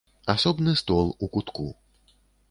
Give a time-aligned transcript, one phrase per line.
[0.33, 1.67] Асобны стол у кутку.